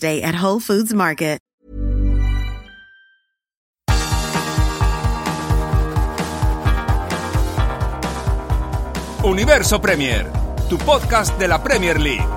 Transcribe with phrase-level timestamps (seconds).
[0.00, 1.34] Day at Whole Foods Market.
[9.24, 10.26] Universo Premier,
[10.68, 12.28] tu podcast de la Premier League.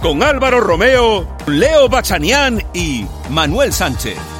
[0.00, 4.39] Con Álvaro Romeo, Leo Bachanián y Manuel Sánchez.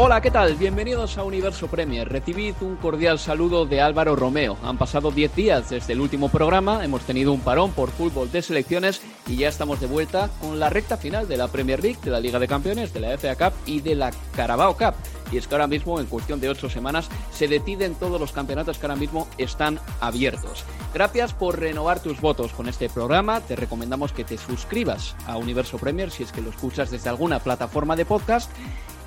[0.00, 0.54] Hola, ¿qué tal?
[0.54, 2.08] Bienvenidos a Universo Premier.
[2.08, 4.56] Recibid un cordial saludo de Álvaro Romeo.
[4.62, 8.40] Han pasado 10 días desde el último programa, hemos tenido un parón por fútbol de
[8.40, 12.12] selecciones y ya estamos de vuelta con la recta final de la Premier League, de
[12.12, 14.94] la Liga de Campeones, de la FA Cup y de la Carabao Cup.
[15.32, 18.78] Y es que ahora mismo, en cuestión de 8 semanas, se deciden todos los campeonatos
[18.78, 20.64] que ahora mismo están abiertos.
[20.94, 23.40] Gracias por renovar tus votos con este programa.
[23.40, 27.40] Te recomendamos que te suscribas a Universo Premier si es que lo escuchas desde alguna
[27.40, 28.48] plataforma de podcast.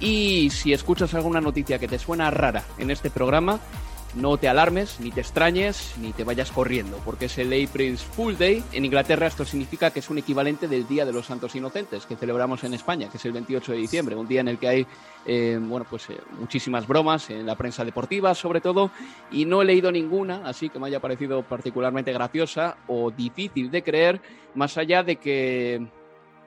[0.02, 3.60] Y si escuchas alguna noticia que te suena rara en este programa,
[4.16, 8.36] no te alarmes, ni te extrañes, ni te vayas corriendo, porque es el April's Full
[8.36, 8.64] Day.
[8.74, 12.16] En Inglaterra esto significa que es un equivalente del Día de los Santos Inocentes, que
[12.16, 14.88] celebramos en España, que es el 28 de diciembre, un día en el que hay
[15.26, 18.92] eh, bueno, pues, eh, muchísimas bromas en la prensa deportiva, sobre todo,
[19.32, 23.84] y no he leído ninguna, así que me haya parecido particularmente graciosa o difícil de
[23.84, 24.22] creer,
[24.56, 25.88] más allá de que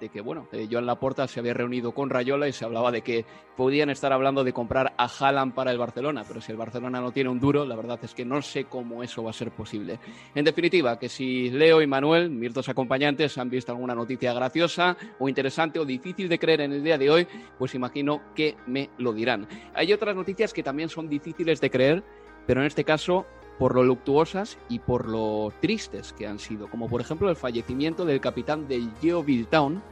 [0.01, 3.03] de que bueno, eh, Joan Laporta se había reunido con Rayola y se hablaba de
[3.03, 3.25] que
[3.57, 7.13] podían estar hablando de comprar a Haaland para el Barcelona, pero si el Barcelona no
[7.13, 9.99] tiene un duro, la verdad es que no sé cómo eso va a ser posible.
[10.35, 14.97] En definitiva, que si Leo y Manuel, mis dos acompañantes, han visto alguna noticia graciosa
[15.19, 17.27] o interesante o difícil de creer en el día de hoy,
[17.59, 19.47] pues imagino que me lo dirán.
[19.75, 22.05] Hay otras noticias que también son difíciles de creer,
[22.47, 23.27] pero en este caso
[23.59, 28.05] por lo luctuosas y por lo tristes que han sido, como por ejemplo el fallecimiento
[28.05, 29.83] del capitán del Yeovil Town,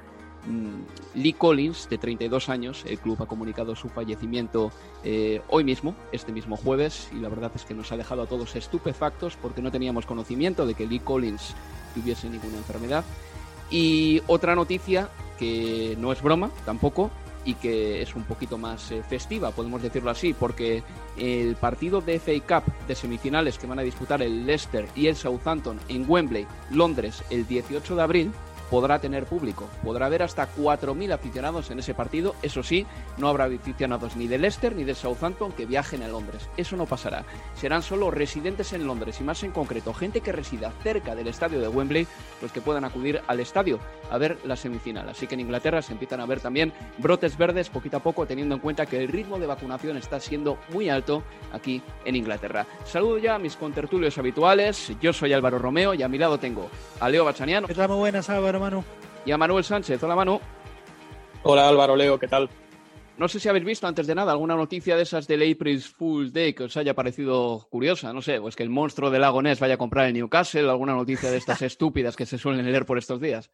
[0.46, 2.84] mm, Lee Collins, de 32 años.
[2.86, 4.72] El club ha comunicado su fallecimiento
[5.04, 8.26] eh, hoy mismo, este mismo jueves, y la verdad es que nos ha dejado a
[8.26, 11.54] todos estupefactos porque no teníamos conocimiento de que Lee Collins
[11.94, 13.04] tuviese ninguna enfermedad.
[13.70, 15.08] Y otra noticia
[15.38, 17.10] que no es broma tampoco,
[17.44, 20.82] y que es un poquito más eh, festiva, podemos decirlo así, porque
[21.16, 25.16] el partido de FA Cup de semifinales que van a disputar el Leicester y el
[25.16, 28.32] Southampton en Wembley, Londres, el 18 de abril,
[28.72, 29.68] podrá tener público.
[29.84, 32.34] Podrá haber hasta 4.000 aficionados en ese partido.
[32.40, 32.86] Eso sí,
[33.18, 36.48] no habrá aficionados ni de Leicester ni de Southampton que viajen a Londres.
[36.56, 37.26] Eso no pasará.
[37.54, 41.60] Serán solo residentes en Londres y más en concreto gente que resida cerca del estadio
[41.60, 42.06] de Wembley
[42.40, 43.78] los que puedan acudir al estadio
[44.10, 45.06] a ver la semifinal.
[45.06, 48.54] Así que en Inglaterra se empiezan a ver también brotes verdes poquito a poco teniendo
[48.54, 51.22] en cuenta que el ritmo de vacunación está siendo muy alto
[51.52, 52.66] aquí en Inglaterra.
[52.86, 54.92] Saludo ya a mis contertulios habituales.
[54.98, 57.66] Yo soy Álvaro Romeo y a mi lado tengo a Leo Bachaniano.
[57.66, 57.90] ¿Qué tal?
[57.90, 58.61] Muy buenas, Álvaro.
[58.62, 58.84] Manu.
[59.26, 60.00] Y a Manuel Sánchez.
[60.04, 60.40] Hola, Manu.
[61.42, 62.48] Hola, Álvaro Leo, ¿qué tal?
[63.18, 66.32] No sé si habéis visto antes de nada alguna noticia de esas del April's Fool's
[66.32, 68.12] Day que os haya parecido curiosa.
[68.12, 70.94] No sé, pues que el monstruo del lago Ness vaya a comprar el Newcastle, alguna
[70.94, 73.50] noticia de estas estúpidas que se suelen leer por estos días.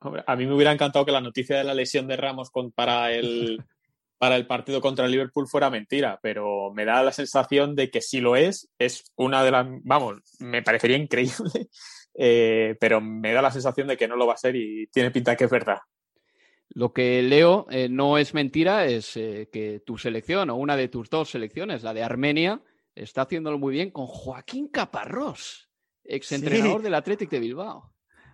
[0.00, 3.64] a mí me hubiera encantado que la noticia de la lesión de Ramos para, el,
[4.18, 8.00] para el partido contra el Liverpool fuera mentira, pero me da la sensación de que
[8.00, 11.68] si lo es, es una de las, vamos, me parecería increíble
[12.14, 15.10] eh, pero me da la sensación de que no lo va a ser y tiene
[15.10, 15.78] pinta que es verdad.
[16.74, 20.88] Lo que leo eh, no es mentira, es eh, que tu selección o una de
[20.88, 22.62] tus dos selecciones, la de Armenia,
[22.94, 25.68] está haciéndolo muy bien con Joaquín Caparrós,
[26.04, 26.84] exentrenador sí.
[26.84, 27.91] del Athletic de Bilbao.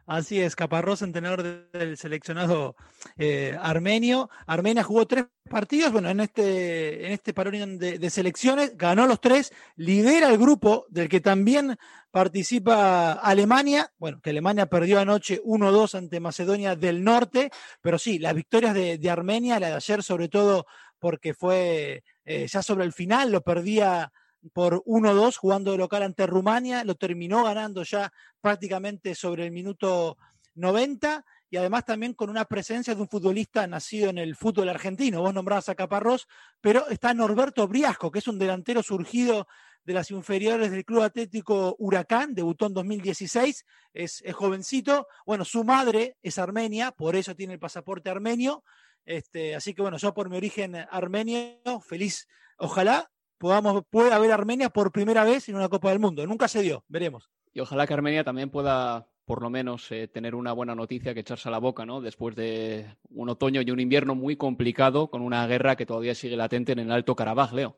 [0.09, 2.77] Así es, Caparrós, entrenador del seleccionado
[3.19, 4.31] eh, armenio.
[4.47, 9.53] Armenia jugó tres partidos, bueno, en este, en este parón de, selecciones, ganó los tres,
[9.77, 11.77] lidera el grupo del que también
[12.11, 17.51] participa Alemania, bueno, que Alemania perdió anoche 1-2 ante Macedonia del Norte,
[17.83, 20.65] pero sí, las victorias de, de Armenia, la de ayer sobre todo
[20.99, 24.11] porque fue eh, ya sobre el final, lo perdía
[24.53, 30.17] por 1-2 jugando de local ante Rumania, lo terminó ganando ya prácticamente sobre el minuto
[30.55, 35.23] 90 y además también con una presencia de un futbolista nacido en el fútbol argentino.
[35.23, 36.27] Vos nombrabas a Caparrós,
[36.61, 39.47] pero está Norberto Briasco, que es un delantero surgido
[39.85, 43.65] de las inferiores del Club Atlético Huracán, debutó en 2016,
[43.95, 45.09] es, es, jovencito.
[45.25, 48.63] Bueno, su madre es armenia, por eso tiene el pasaporte armenio.
[49.07, 52.29] Este, así que bueno, yo por mi origen armenio, feliz.
[52.59, 56.27] Ojalá podamos, pueda haber Armenia por primera vez en una Copa del Mundo.
[56.27, 57.31] Nunca se dio, veremos.
[57.53, 61.21] Y ojalá que Armenia también pueda por lo menos eh, tener una buena noticia que
[61.21, 62.01] echarse a la boca, ¿no?
[62.01, 66.35] Después de un otoño y un invierno muy complicado con una guerra que todavía sigue
[66.35, 67.77] latente en el Alto Karabaj, Leo.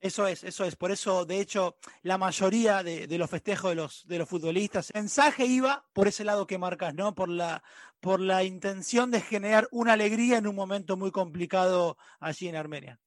[0.00, 0.76] Eso es, eso es.
[0.76, 4.90] Por eso, de hecho, la mayoría de, de, los festejos de los, de los futbolistas,
[4.94, 7.14] el mensaje iba por ese lado que marcas, ¿no?
[7.14, 7.62] Por la,
[8.00, 12.98] por la intención de generar una alegría en un momento muy complicado allí en Armenia.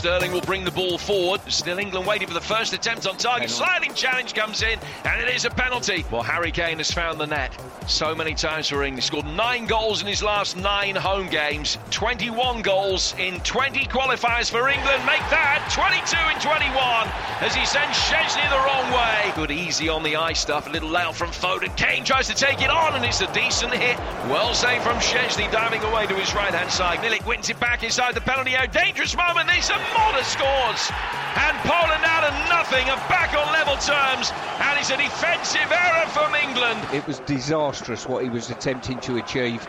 [0.00, 1.42] Sterling will bring the ball forward.
[1.52, 3.50] Still England waiting for the first attempt on target.
[3.50, 6.06] Sliding challenge comes in, and it is a penalty.
[6.10, 7.52] Well, Harry Kane has found the net
[7.86, 8.96] so many times for England.
[8.96, 14.50] He scored nine goals in his last nine home games, 21 goals in 20 qualifiers
[14.50, 15.04] for England.
[15.04, 19.32] Make that 22 in 21 as he sends Chesney the wrong way.
[19.36, 20.66] Good easy on the eye stuff.
[20.66, 21.76] A little layout from Foden.
[21.76, 23.98] Kane tries to take it on, and it's a decent hit.
[24.32, 27.00] Well saved from Chesney, diving away to his right hand side.
[27.00, 28.70] Milik wins it back inside the penalty area.
[28.70, 29.48] Dangerous moment.
[29.48, 30.90] This a Mulder scores.
[31.36, 34.32] And Poland out of nothing are back on level terms.
[34.60, 36.80] And it's a defensive error from England.
[36.92, 39.66] It was disastrous what he was attempting to achieve.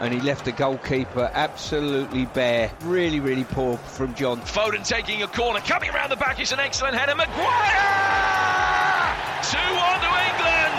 [0.00, 2.70] And he left the goalkeeper absolutely bare.
[2.82, 4.40] Really, really poor from John.
[4.42, 5.60] Foden taking a corner.
[5.60, 7.16] Coming around the back is an excellent header.
[7.16, 8.28] Maguire!
[9.42, 10.76] 2 1 to England,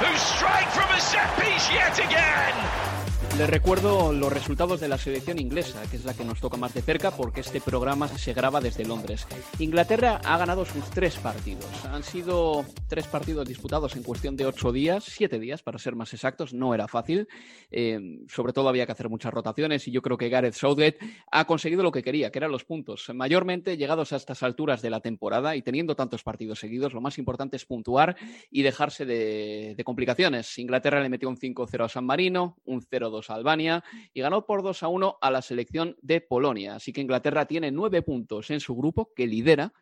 [0.00, 2.97] who strike from a set piece yet again.
[3.38, 6.74] Les recuerdo los resultados de la selección inglesa, que es la que nos toca más
[6.74, 9.28] de cerca porque este programa se graba desde Londres.
[9.60, 11.84] Inglaterra ha ganado sus tres partidos.
[11.84, 16.12] Han sido tres partidos disputados en cuestión de ocho días, siete días para ser más
[16.14, 16.52] exactos.
[16.52, 17.28] No era fácil.
[17.70, 20.98] Eh, sobre todo había que hacer muchas rotaciones y yo creo que Gareth Southgate
[21.30, 23.08] ha conseguido lo que quería, que eran los puntos.
[23.14, 27.18] Mayormente llegados a estas alturas de la temporada y teniendo tantos partidos seguidos, lo más
[27.18, 28.16] importante es puntuar
[28.50, 30.58] y dejarse de, de complicaciones.
[30.58, 34.62] Inglaterra le metió un 5-0 a San Marino, un 0-2 a Albania y ganó por
[34.62, 36.76] 2 a 1 a la selección de Polonia.
[36.76, 39.72] Así que Inglaterra tiene nueve puntos en su grupo que lidera.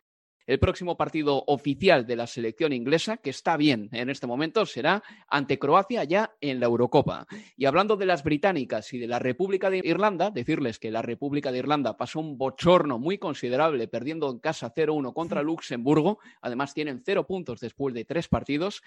[0.46, 5.02] El próximo partido oficial de la selección inglesa, que está bien en este momento, será
[5.26, 7.26] ante Croacia ya en la Eurocopa.
[7.56, 11.50] Y hablando de las británicas y de la República de Irlanda, decirles que la República
[11.50, 16.20] de Irlanda pasó un bochorno muy considerable perdiendo en casa 0-1 contra Luxemburgo.
[16.40, 18.82] Además tienen cero puntos después de tres partidos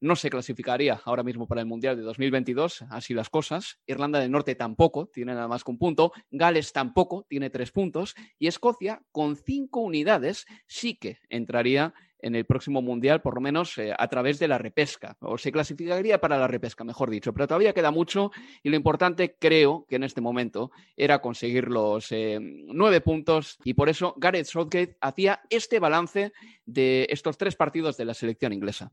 [0.00, 3.78] no se clasificaría ahora mismo para el Mundial de 2022, así las cosas.
[3.86, 6.12] Irlanda del Norte tampoco, tiene nada más que un punto.
[6.30, 8.14] Gales tampoco, tiene tres puntos.
[8.38, 13.76] Y Escocia, con cinco unidades, sí que entraría en el próximo Mundial, por lo menos
[13.78, 17.32] eh, a través de la repesca, o se clasificaría para la repesca, mejor dicho.
[17.32, 18.32] Pero todavía queda mucho
[18.62, 23.74] y lo importante, creo que en este momento, era conseguir los eh, nueve puntos y
[23.74, 26.32] por eso Gareth Southgate hacía este balance
[26.64, 28.92] de estos tres partidos de la selección inglesa.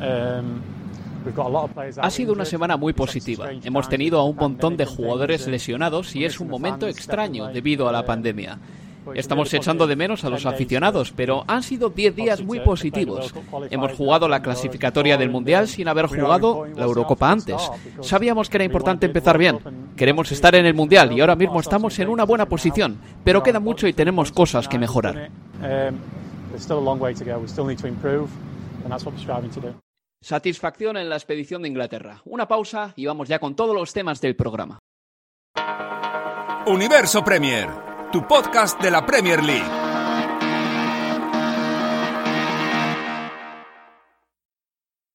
[0.00, 0.60] Um,
[2.00, 3.50] ha sido una semana muy positiva.
[3.62, 7.92] Hemos tenido a un montón de jugadores lesionados y es un momento extraño debido a
[7.92, 8.58] la pandemia.
[9.14, 13.34] Estamos echando de menos a los aficionados, pero han sido 10 días muy positivos.
[13.70, 17.60] Hemos jugado la clasificatoria del Mundial sin haber jugado la Eurocopa antes.
[18.00, 19.58] Sabíamos que era importante empezar bien.
[19.96, 23.60] Queremos estar en el Mundial y ahora mismo estamos en una buena posición, pero queda
[23.60, 25.28] mucho y tenemos cosas que mejorar.
[30.22, 32.20] Satisfacción en la expedición de Inglaterra.
[32.24, 34.78] Una pausa y vamos ya con todos los temas del programa.
[36.66, 37.68] Universo Premier,
[38.12, 39.80] tu podcast de la Premier League.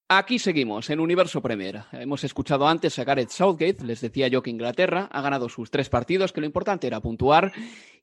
[0.08, 1.84] Aquí seguimos, en Universo Premier.
[1.92, 5.90] Hemos escuchado antes a Gareth Southgate, les decía yo que Inglaterra ha ganado sus tres
[5.90, 7.52] partidos, que lo importante era puntuar.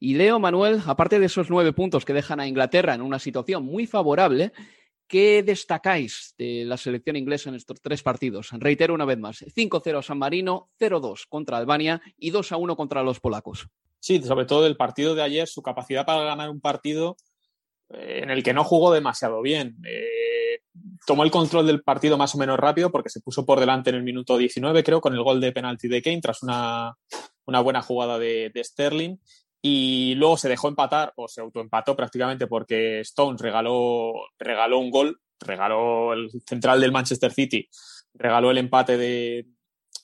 [0.00, 3.64] Y Leo Manuel, aparte de esos nueve puntos que dejan a Inglaterra en una situación
[3.64, 4.52] muy favorable,
[5.12, 8.48] ¿Qué destacáis de la selección inglesa en estos tres partidos?
[8.52, 13.20] Reitero una vez más, 5-0 a San Marino, 0-2 contra Albania y 2-1 contra los
[13.20, 13.68] polacos.
[14.00, 17.18] Sí, sobre todo del partido de ayer, su capacidad para ganar un partido
[17.90, 19.76] eh, en el que no jugó demasiado bien.
[19.86, 20.60] Eh,
[21.06, 23.96] tomó el control del partido más o menos rápido porque se puso por delante en
[23.96, 26.96] el minuto 19, creo, con el gol de penalti de Kane tras una,
[27.44, 29.18] buena jugada de Sterling
[29.62, 35.20] y luego se dejó empatar o se autoempató prácticamente porque Stones regaló, regaló un gol,
[35.38, 37.68] regaló el central del Manchester City,
[38.12, 39.46] regaló el empate de,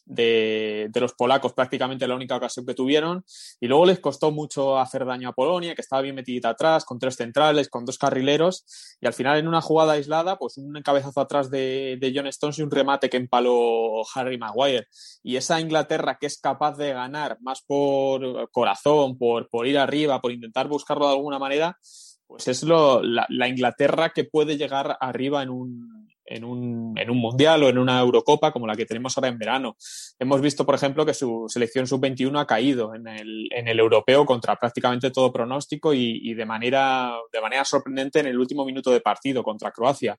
[0.08, 3.24] de, los polacos prácticamente la única ocasión que tuvieron.
[3.60, 6.98] Y luego les costó mucho hacer daño a Polonia, que estaba bien metidita atrás, con
[6.98, 8.96] tres centrales, con dos carrileros.
[9.00, 12.58] Y al final, en una jugada aislada, pues un cabezazo atrás de, de John Stones
[12.58, 14.88] y un remate que empaló Harry Maguire.
[15.22, 20.20] Y esa Inglaterra que es capaz de ganar más por corazón, por, por ir arriba,
[20.20, 21.78] por intentar buscarlo de alguna manera,
[22.26, 25.97] pues es lo, la Inglaterra que puede llegar arriba en un,
[26.28, 29.38] en un, en un mundial o en una Eurocopa como la que tenemos ahora en
[29.38, 29.76] verano.
[30.18, 34.26] Hemos visto, por ejemplo, que su selección sub-21 ha caído en el, en el, europeo
[34.26, 39.00] contra prácticamente todo pronóstico y, de, manera, de manera sorprendente en el último minuto de
[39.00, 40.18] partido contra Croacia.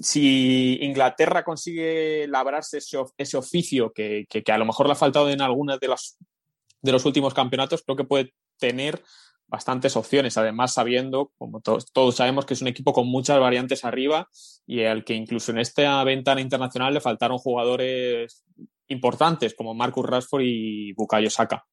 [0.00, 4.96] Si Inglaterra consigue labrarse ese, ese oficio que, que, que, a lo mejor le ha
[4.96, 6.18] faltado en algunas de, las,
[6.82, 9.02] de los últimos campeonatos, creo que puede tener
[9.48, 14.28] bastantes opciones, además sabiendo, como todos, sabemos, que es un equipo con muchas variantes arriba
[14.66, 18.44] y al que incluso en esta ventana internacional le faltaron jugadores
[18.88, 21.66] importantes como Marcus Rashford y Bukayo Saka.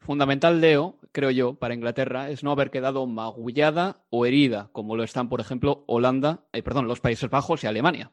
[0.00, 5.02] Fundamental, Leo, creo yo, para Inglaterra es no haber quedado magullada o herida, como lo
[5.02, 8.12] están, por ejemplo, Holanda, eh, perdón, los Países Bajos y Alemania.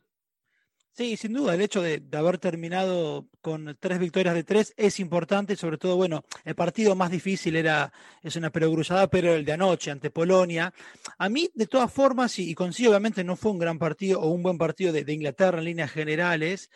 [0.94, 5.56] Sí, sin duda, el hecho de, haber terminado con tres victorias de tres es importante,
[5.56, 9.90] sobre todo, bueno, el partido más difícil era, es una perogruzada, pero el de anoche
[9.90, 10.74] ante Polonia.
[11.18, 14.44] A mí, de todas formas, y, y obviamente no fue un gran partido o un
[14.44, 16.70] buen partido de, de, Inglaterra en líneas generales,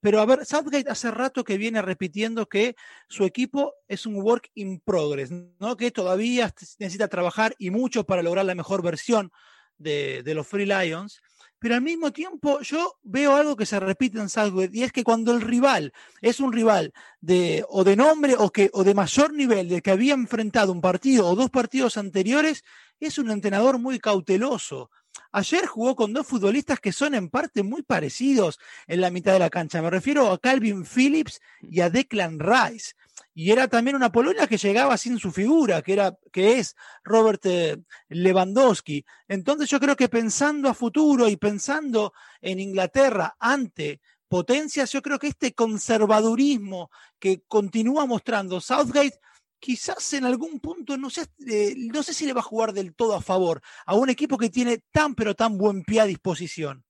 [0.00, 2.76] pero a ver, Southgate hace rato que viene repitiendo que
[3.08, 5.78] su equipo es un work in progress, ¿no?
[5.78, 9.32] Que todavía necesita trabajar y mucho para lograr la mejor versión
[9.78, 11.22] de, de los Free Lions
[11.62, 15.04] pero al mismo tiempo yo veo algo que se repite en Southgate y es que
[15.04, 19.32] cuando el rival es un rival de o de nombre o que o de mayor
[19.32, 22.64] nivel de que había enfrentado un partido o dos partidos anteriores,
[22.98, 24.90] es un entrenador muy cauteloso.
[25.32, 29.38] Ayer jugó con dos futbolistas que son en parte muy parecidos en la mitad de
[29.38, 29.82] la cancha.
[29.82, 32.92] Me refiero a Calvin Phillips y a Declan Rice
[33.34, 37.40] y era también una Polonia que llegaba sin su figura, que, era, que es Robert
[37.46, 37.78] eh,
[38.08, 39.04] Lewandowski.
[39.28, 45.18] Entonces yo creo que pensando a futuro y pensando en Inglaterra ante potencias, yo creo
[45.18, 49.18] que este conservadurismo que continúa mostrando Southgate,
[49.62, 52.94] quizás en algún punto, no sé, eh, no sé si le va a jugar del
[52.96, 56.84] todo a favor a un equipo que tiene tan pero tan buen pie a disposición.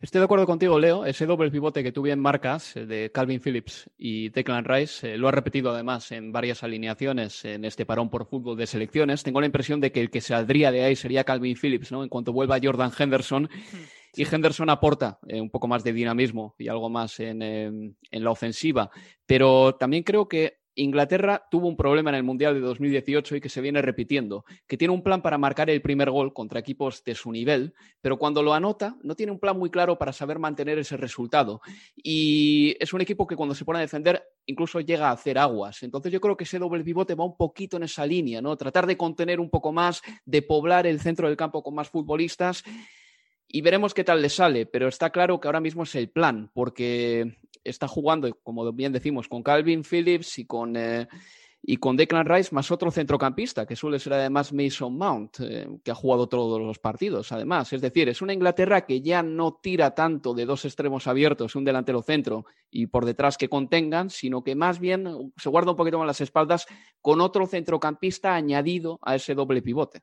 [0.00, 1.06] Estoy de acuerdo contigo, Leo.
[1.06, 5.18] Ese doble pivote que tú bien marcas eh, de Calvin Phillips y Declan Rice eh,
[5.18, 9.24] lo ha repetido además en varias alineaciones en este parón por fútbol de selecciones.
[9.24, 12.04] Tengo la impresión de que el que saldría de ahí sería Calvin Phillips, ¿no?
[12.04, 13.48] En cuanto vuelva Jordan Henderson.
[14.16, 18.30] Y Henderson aporta eh, un poco más de dinamismo y algo más en, en la
[18.30, 18.90] ofensiva.
[19.26, 23.48] Pero también creo que Inglaterra tuvo un problema en el Mundial de 2018 y que
[23.48, 27.14] se viene repitiendo, que tiene un plan para marcar el primer gol contra equipos de
[27.14, 30.78] su nivel, pero cuando lo anota no tiene un plan muy claro para saber mantener
[30.78, 31.60] ese resultado.
[31.96, 35.82] Y es un equipo que cuando se pone a defender incluso llega a hacer aguas.
[35.82, 38.56] Entonces yo creo que ese doble pivote va un poquito en esa línea, ¿no?
[38.56, 42.64] Tratar de contener un poco más, de poblar el centro del campo con más futbolistas
[43.48, 46.50] y veremos qué tal le sale, pero está claro que ahora mismo es el plan,
[46.52, 51.08] porque está jugando, como bien decimos, con Calvin Phillips y con, eh,
[51.62, 55.90] y con Declan Rice, más otro centrocampista, que suele ser además Mason Mount, eh, que
[55.90, 57.72] ha jugado todos los partidos, además.
[57.72, 61.64] Es decir, es una Inglaterra que ya no tira tanto de dos extremos abiertos, un
[61.64, 65.98] delantero centro y por detrás que contengan, sino que más bien se guarda un poquito
[65.98, 66.66] más las espaldas
[67.00, 70.02] con otro centrocampista añadido a ese doble pivote.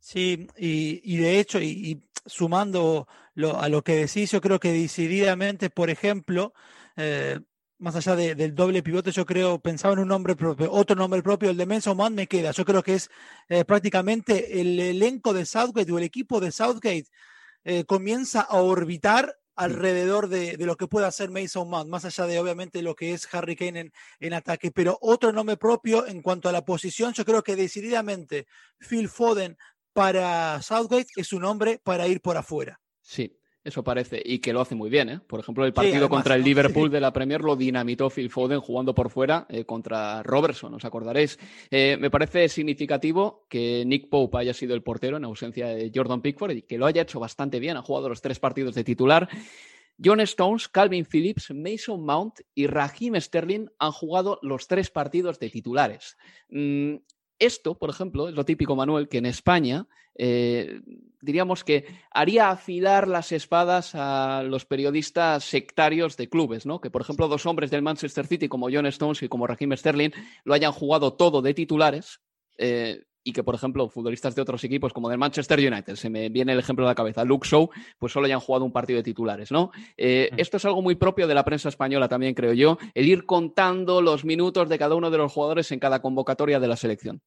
[0.00, 3.08] Sí, y, de hecho, y, sumando
[3.56, 6.54] a lo que decís, yo creo que decididamente, por ejemplo,
[6.96, 7.38] eh,
[7.78, 11.50] más allá del doble pivote, yo creo, pensaba en un nombre propio, otro nombre propio,
[11.50, 12.50] el de Menso Man me queda.
[12.50, 13.10] Yo creo que es
[13.48, 17.06] eh, prácticamente el elenco de Southgate o el equipo de Southgate
[17.64, 22.38] eh, comienza a orbitar alrededor de, lo que puede hacer Mason Mount, más allá de
[22.38, 26.48] obviamente lo que es Harry Kane en, en, ataque, pero otro nombre propio en cuanto
[26.48, 28.46] a la posición, yo creo que decididamente
[28.78, 29.58] Phil Foden
[29.98, 32.80] para Southgate es un hombre para ir por afuera.
[33.00, 35.08] Sí, eso parece, y que lo hace muy bien.
[35.08, 35.20] ¿eh?
[35.26, 38.94] Por ejemplo, el partido contra el Liverpool de la Premier lo dinamitó Phil Foden jugando
[38.94, 41.36] por fuera eh, contra Robertson, os acordaréis.
[41.68, 46.22] Eh, me parece significativo que Nick Pope haya sido el portero en ausencia de Jordan
[46.22, 47.76] Pickford y que lo haya hecho bastante bien.
[47.76, 49.28] Ha jugado los tres partidos de titular.
[50.02, 55.50] John Stones, Calvin Phillips, Mason Mount y Raheem Sterling han jugado los tres partidos de
[55.50, 56.16] titulares.
[56.50, 56.98] Mm,
[57.38, 60.80] esto, por ejemplo, es lo típico, Manuel, que en España eh,
[61.20, 66.80] diríamos que haría afilar las espadas a los periodistas sectarios de clubes, ¿no?
[66.80, 70.10] Que, por ejemplo, dos hombres del Manchester City como John Stones y como Raheem Sterling
[70.44, 72.20] lo hayan jugado todo de titulares.
[72.58, 76.30] Eh, y que, por ejemplo, futbolistas de otros equipos como del Manchester United, se me
[76.30, 77.68] viene el ejemplo a la cabeza, Luke Shaw,
[77.98, 79.70] pues solo hayan jugado un partido de titulares, ¿no?
[79.98, 83.26] Eh, esto es algo muy propio de la prensa española también, creo yo, el ir
[83.26, 87.20] contando los minutos de cada uno de los jugadores en cada convocatoria de la selección.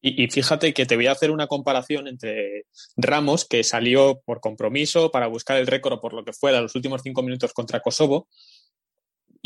[0.00, 2.64] Y, y, fíjate que te voy a hacer una comparación entre
[2.96, 6.74] Ramos, que salió por compromiso para buscar el récord o por lo que fuera los
[6.74, 8.26] últimos cinco minutos contra Kosovo,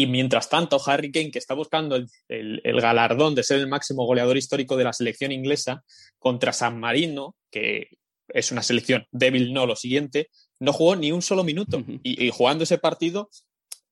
[0.02, 3.68] y mientras tanto, Harry Kane, que está buscando el, el, el, galardón de ser el
[3.68, 5.84] máximo goleador histórico de la selección inglesa,
[6.18, 7.88] contra San Marino, que
[8.28, 11.78] es una selección débil, no lo siguiente, no jugó ni un solo minuto.
[11.78, 12.00] Uh -huh.
[12.02, 13.30] y, y, jugando ese partido,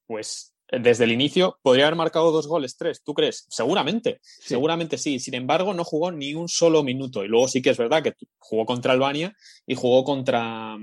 [0.06, 3.02] pues desde el inicio podría haber marcado dos goles, tres.
[3.02, 3.46] ¿Tú crees?
[3.48, 4.48] Seguramente, sí.
[4.48, 5.18] seguramente sí.
[5.18, 7.24] Sin embargo, no jugó ni un solo minuto.
[7.24, 9.34] Y luego sí que es verdad que jugó contra Albania
[9.66, 10.76] y jugó contra,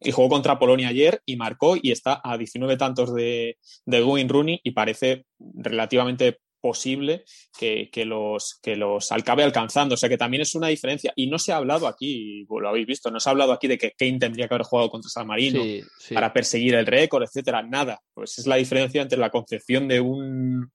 [0.00, 4.30] y jugó contra Polonia ayer y marcó y está a 19 tantos de, de Wayne
[4.30, 7.24] Rooney y parece relativamente posible
[7.58, 9.96] que, que, los, que los acabe alcanzando.
[9.96, 11.12] O sea que también es una diferencia.
[11.14, 13.76] Y no se ha hablado aquí, lo habéis visto, no se ha hablado aquí de
[13.76, 16.14] que Kane tendría que haber jugado contra San Marino sí, sí.
[16.14, 17.62] para perseguir el récord, etcétera.
[17.62, 18.00] Nada.
[18.14, 20.72] Pues es la diferencia entre la concepción de un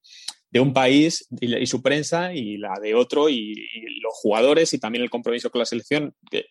[0.51, 4.73] de un país y, y su prensa y la de otro y, y, los jugadores
[4.73, 6.13] y también el compromiso con la selección.
[6.29, 6.45] Que,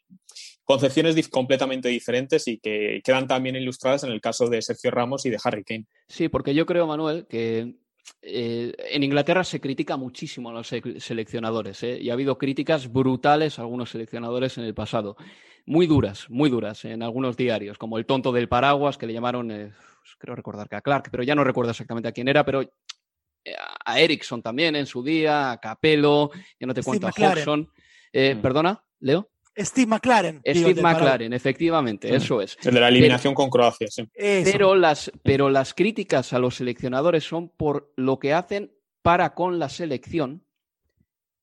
[0.65, 5.31] concepciones completamente diferentes y que quedan también ilustradas en el caso de Sergio Ramos y
[5.31, 5.87] de Harry Kane.
[6.09, 7.77] Sí, porque yo creo, Manuel, que
[8.23, 11.99] eh, en Inglaterra se critica muchísimo a los seleccionadores ¿eh?
[12.01, 15.17] y ha habido críticas brutales a algunos seleccionadores en el pasado.
[15.67, 19.51] Muy duras, muy duras en algunos diarios, como el tonto del paraguas que le llamaron,
[19.51, 19.73] eh,
[20.19, 22.63] creo recordar que a Clark, pero ya no recuerdo exactamente a quién era, pero
[23.85, 27.61] a Ericsson también en su día, a Capello, ya no te Steve cuento, a Hodgson.
[28.13, 28.41] Mm.
[28.41, 29.31] ¿Perdona, Leo?
[29.59, 30.41] Steve McLaren.
[30.41, 32.15] Steve digo, McLaren, efectivamente, sí.
[32.15, 32.57] eso es.
[32.63, 34.05] El de la eliminación pero, con Croacia, sí.
[34.15, 38.73] Pero las, pero las críticas a los seleccionadores son por lo que hacen
[39.03, 40.45] para con la selección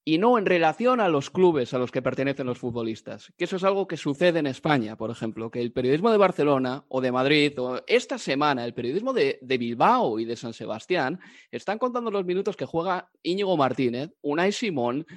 [0.08, 3.34] y no en relación a los clubes a los que pertenecen los futbolistas.
[3.38, 6.86] Que eso es algo que sucede en España, por ejemplo, que el periodismo de Barcelona
[6.90, 11.20] o de Madrid o esta semana el periodismo de, de Bilbao y de San Sebastián
[11.50, 15.08] están contando los minutos que juega Íñigo Martínez, Unai Simón,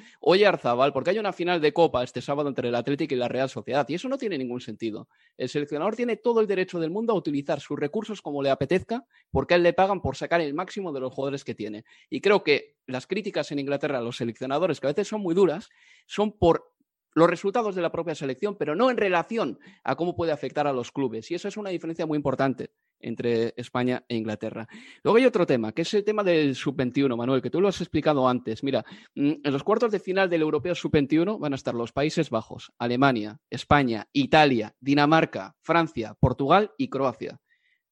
[0.47, 3.51] Arzabal, porque hay una final de Copa este sábado entre el Atlético y la Real
[3.51, 5.09] Sociedad y eso no tiene ningún sentido.
[5.37, 9.05] El seleccionador tiene todo el derecho del mundo a utilizar sus recursos como le apetezca
[9.31, 11.85] porque a él le pagan por sacar el máximo de los jugadores que tiene.
[12.09, 15.35] Y creo que las críticas en Inglaterra a los seleccionadores, que a veces son muy
[15.35, 15.69] duras,
[16.07, 16.73] son por
[17.15, 20.73] los resultados de la propia selección, pero no en relación a cómo puede afectar a
[20.73, 21.31] los clubes.
[21.31, 24.69] Y eso es una diferencia muy importante entre España e Inglaterra.
[25.03, 27.81] Luego hay otro tema, que es el tema del sub-21, Manuel, que tú lo has
[27.81, 28.63] explicado antes.
[28.63, 32.31] Mira, mm, en los cuartos de final del Europeo sub-21 van a estar los Países
[32.31, 37.41] Bajos, Alemania, España, Italia, Dinamarca, Francia, Portugal y Croacia.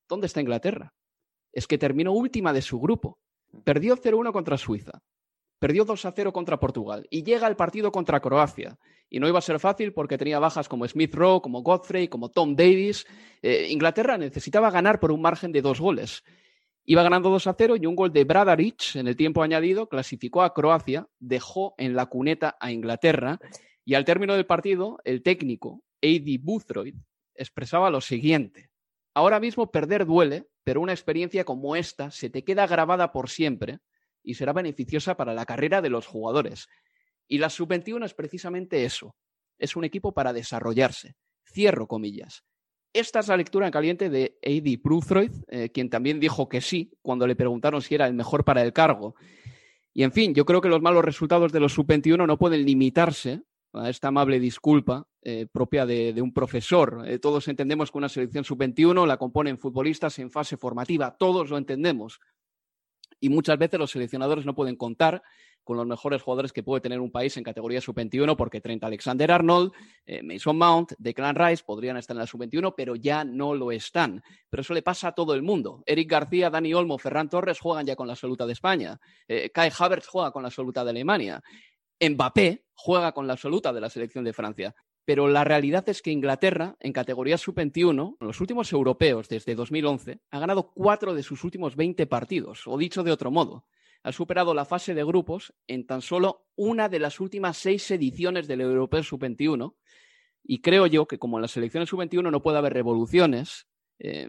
[0.08, 0.94] ¿Dónde está Inglaterra?
[1.52, 3.18] Es que terminó última de su grupo.
[3.64, 5.00] Perdió 0-1 contra Suiza.
[5.58, 7.06] Perdió 2-0 contra Portugal.
[7.10, 8.78] Y llega al partido contra Croacia.
[9.08, 12.30] Y no iba a ser fácil porque tenía bajas como Smith Rowe, como Godfrey, como
[12.30, 13.06] Tom Davis.
[13.42, 16.24] Eh, Inglaterra necesitaba ganar por un margen de dos goles.
[16.88, 20.42] Iba ganando 2 a 0 y un gol de Bradaric en el tiempo añadido clasificó
[20.42, 23.40] a Croacia, dejó en la cuneta a Inglaterra
[23.84, 26.94] y al término del partido el técnico Eddie Boothroyd
[27.34, 28.70] expresaba lo siguiente.
[29.14, 33.80] Ahora mismo perder duele, pero una experiencia como esta se te queda grabada por siempre
[34.26, 36.68] y será beneficiosa para la carrera de los jugadores.
[37.28, 39.16] Y la sub-21 es precisamente eso.
[39.56, 41.14] Es un equipo para desarrollarse.
[41.44, 42.44] Cierro comillas.
[42.92, 44.80] Esta es la lectura en caliente de A.D.
[44.82, 48.62] Bruthroyd, eh, quien también dijo que sí cuando le preguntaron si era el mejor para
[48.62, 49.14] el cargo.
[49.94, 53.42] Y en fin, yo creo que los malos resultados de los sub-21 no pueden limitarse
[53.74, 57.04] a esta amable disculpa eh, propia de, de, un profesor.
[57.06, 61.58] Eh, todos entendemos que una selección sub-21 la componen futbolistas en fase formativa, todos lo
[61.58, 62.18] entendemos.
[63.20, 65.22] Y muchas veces los seleccionadores no pueden contar
[65.66, 69.32] con los mejores jugadores que puede tener un país en categoría sub-21, porque Trent Alexander
[69.32, 69.72] Arnold,
[70.06, 74.22] eh, Mason Mount, Declan Rice podrían estar en la sub-21, pero ya no lo están.
[74.48, 75.82] Pero eso le pasa a todo el mundo.
[75.84, 79.00] Eric García, Dani Olmo, Ferran Torres juegan ya con la absoluta de España.
[79.26, 81.42] Eh, Kai Havertz juega con la absoluta de Alemania.
[82.00, 84.74] Mbappé juega con la absoluta de la selección de Francia.
[85.06, 90.18] Pero la realidad es que Inglaterra, en categoría sub-21, en los últimos europeos desde 2011,
[90.32, 92.66] ha ganado cuatro de sus últimos 20 partidos.
[92.66, 93.66] O dicho de otro modo,
[94.02, 98.48] ha superado la fase de grupos en tan solo una de las últimas seis ediciones
[98.48, 99.76] del Europeo Sub-21.
[100.42, 103.68] Y creo yo que como en las selecciones Sub-21 no puede haber revoluciones
[104.00, 104.28] eh,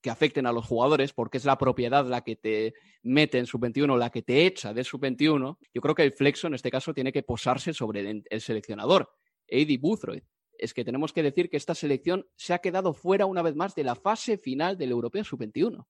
[0.00, 3.96] que afecten a los jugadores, porque es la propiedad la que te mete en Sub-21,
[3.96, 7.12] la que te echa de Sub-21, yo creo que el flexo en este caso tiene
[7.12, 9.08] que posarse sobre el seleccionador,
[9.52, 10.22] Eddie Boothroyd.
[10.58, 13.74] Es que tenemos que decir que esta selección se ha quedado fuera una vez más
[13.74, 15.84] de la fase final del Europeo Sub-21.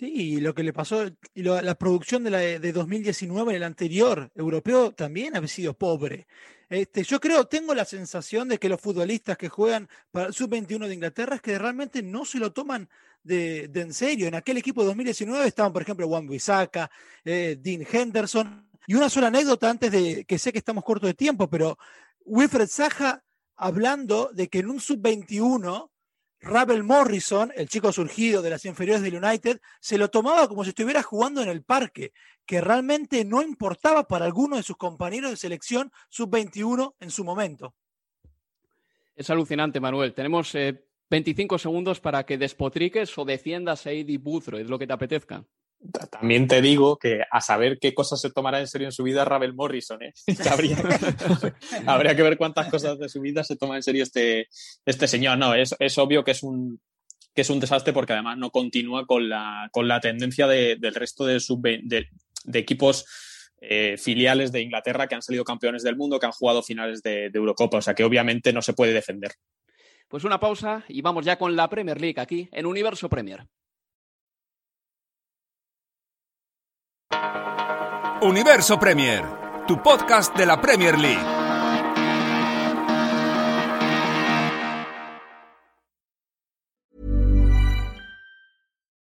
[0.00, 3.62] Sí, y lo que le pasó, y la producción de, la, de 2019 en el
[3.64, 6.26] anterior europeo también ha sido pobre.
[6.70, 10.86] Este, yo creo, tengo la sensación de que los futbolistas que juegan para el sub-21
[10.86, 12.88] de Inglaterra es que realmente no se lo toman
[13.22, 14.26] de, en serio.
[14.26, 16.90] En aquel equipo de 2019 estaban, por ejemplo, Juan Bissaka,
[17.24, 18.70] eh, Dean Henderson.
[18.86, 21.76] Y una sola anécdota antes de que sé que estamos cortos de tiempo, pero
[22.30, 23.24] Wilfred Saja
[23.56, 25.90] hablando de que en un sub-21
[26.38, 30.70] Rabel Morrison, el chico surgido de las inferiores del United, se lo tomaba como si
[30.70, 32.12] estuviera jugando en el parque,
[32.46, 37.74] que realmente no importaba para alguno de sus compañeros de selección sub-21 en su momento.
[39.16, 40.14] Es alucinante, Manuel.
[40.14, 40.52] Tenemos
[41.10, 44.20] 25 eh, segundos para que despotriques o defiendas a Eddie
[44.60, 45.44] es lo que te apetezca.
[46.10, 49.24] También te digo que a saber qué cosas se tomará en serio en su vida
[49.24, 50.02] Ravel Morrison.
[50.02, 50.12] ¿eh?
[51.86, 54.48] habría, que ver cuántas cosas de su vida se toma en serio este,
[54.84, 55.38] este señor.
[55.38, 56.80] No, es, obvio que es un
[57.32, 61.24] que es un desastre porque además no continúa con la, con la tendencia del resto
[61.24, 61.40] de,
[61.84, 63.06] de, equipos
[63.60, 67.30] eh, filiales de Inglaterra que han salido campeones del mundo, que han jugado finales de,
[67.30, 67.78] de Eurocopa.
[67.78, 69.30] O sea que obviamente no se puede defender.
[70.08, 73.46] Pues una pausa y vamos ya con la Premier League aquí en Universo Premier.
[78.22, 79.24] Universo Premier,
[79.66, 81.18] tu podcast de la Premier League.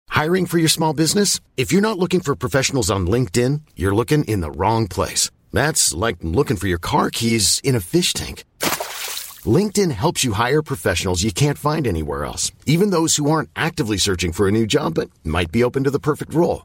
[0.09, 1.39] Hiring for your small business?
[1.57, 5.31] If you're not looking for professionals on LinkedIn, you're looking in the wrong place.
[5.53, 8.43] That's like looking for your car keys in a fish tank.
[9.47, 13.97] LinkedIn helps you hire professionals you can't find anywhere else, even those who aren't actively
[13.97, 16.65] searching for a new job but might be open to the perfect role.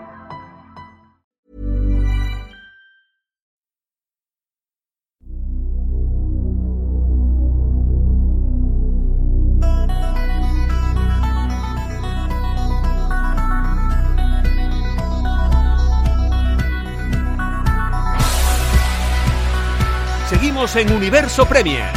[20.31, 21.91] Seguimos en Universo Premier.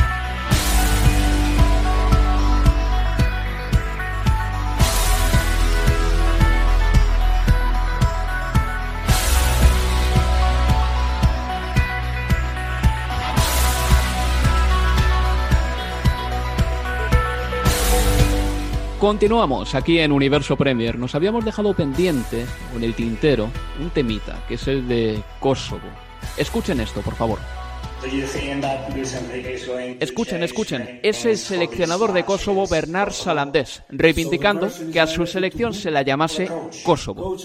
[18.99, 20.99] Continuamos aquí en Universo Premier.
[20.99, 22.45] Nos habíamos dejado pendiente,
[22.75, 25.87] en el tintero, un temita, que es el de Kosovo.
[26.37, 27.39] Escuchen esto, por favor.
[30.01, 31.01] Escuchen, escuchen.
[31.03, 36.49] Es el seleccionador de Kosovo, Bernard Salandés, reivindicando que a su selección se la llamase
[36.85, 37.37] Kosovo.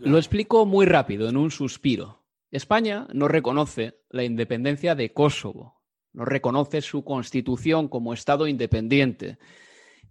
[0.00, 2.24] Lo explico muy rápido, en un suspiro.
[2.50, 5.80] España no reconoce la independencia de Kosovo,
[6.12, 9.38] no reconoce su constitución como Estado independiente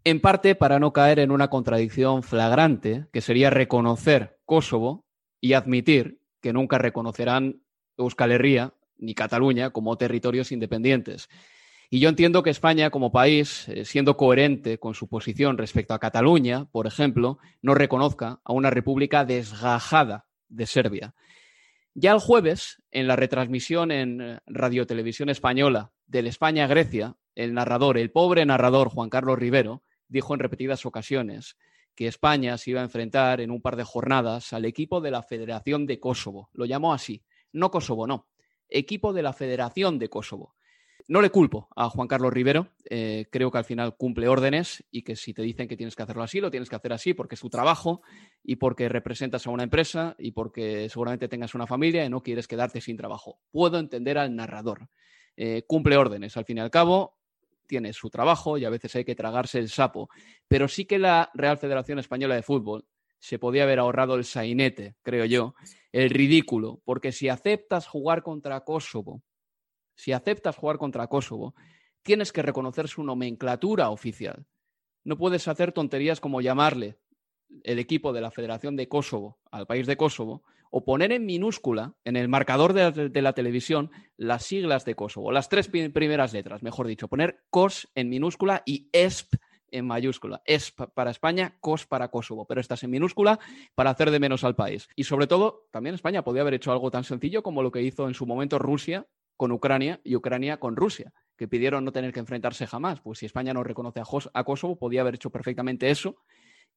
[0.06, 5.04] en parte para no caer en una contradicción flagrante, que sería reconocer Kosovo
[5.42, 7.64] y admitir que nunca reconocerán
[7.98, 11.28] Euskal Herria ni Cataluña como territorios independientes.
[11.90, 16.00] Y yo entiendo que España, como país, eh, siendo coherente con su posición respecto a
[16.00, 21.16] Cataluña, por ejemplo, no reconozca a una república desgajada de Serbia.
[21.96, 27.98] Ya el jueves, en la retransmisión en eh, Radio Televisión Española del España-Grecia, el narrador,
[27.98, 31.58] el pobre narrador Juan Carlos Rivero, dijo en repetidas ocasiones
[31.96, 35.24] que España se iba a enfrentar en un par de jornadas al equipo de la
[35.24, 36.50] Federación de Kosovo.
[36.54, 37.24] Lo llamó así.
[37.54, 38.28] No Kosovo, no.
[38.68, 40.56] Equipo de la Federación de Kosovo.
[41.08, 45.04] No le culpo a Juan Carlos Rivero, eh, creo que al final cumple órdenes y
[45.04, 47.36] que si te dicen que tienes que hacerlo así, lo tienes que hacer así porque
[47.36, 48.02] es tu trabajo
[48.44, 52.48] y porque representas a una empresa y porque seguramente tengas una familia y no quieres
[52.48, 53.40] quedarte sin trabajo.
[53.52, 54.90] Puedo entender al narrador.
[55.38, 57.20] Eh, cumple órdenes, al fin y al cabo,
[57.66, 60.10] tiene su trabajo y a veces hay que tragarse el sapo,
[60.48, 62.86] pero sí que la Real Federación Española de Fútbol
[63.20, 65.56] se podía haber ahorrado el sainete, creo yo,
[65.92, 69.24] el ridículo, porque si aceptas jugar contra Kosovo,
[69.96, 71.56] si aceptas jugar contra Kosovo,
[72.04, 74.46] tienes que reconocer su nomenclatura oficial.
[75.04, 77.00] No puedes hacer tonterías como llamarle
[77.64, 80.44] el equipo de la Federación de Kosovo al país de Kosovo
[80.78, 85.48] o poner en minúscula en el marcador de la, televisión las siglas de Kosovo, las
[85.48, 89.36] tres primeras letras, mejor dicho, poner KOS en minúscula y ESP
[89.72, 90.42] en mayúscula.
[90.46, 93.40] ESP para España, KOS para Kosovo, pero estás en minúscula
[93.74, 94.90] para hacer de menos al país.
[94.98, 98.10] Y sobre todo, también España podría haber hecho algo tan sencillo como lo que hizo
[98.10, 99.08] en su momento Rusia
[99.38, 103.00] con Ucrania y Ucrania con Rusia, que pidieron no tener que enfrentarse jamás.
[103.00, 106.18] Pues si España no reconoce a, Kosovo, podía haber hecho perfectamente eso